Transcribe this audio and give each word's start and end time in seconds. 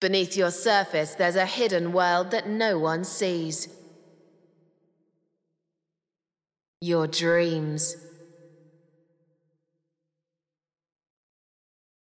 Beneath 0.00 0.34
your 0.34 0.50
surface, 0.50 1.14
there's 1.14 1.36
a 1.36 1.44
hidden 1.44 1.92
world 1.92 2.30
that 2.30 2.48
no 2.48 2.78
one 2.78 3.04
sees. 3.04 3.68
Your 6.80 7.06
dreams. 7.06 7.94